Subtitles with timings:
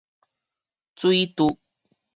[0.95, 1.59] 水揬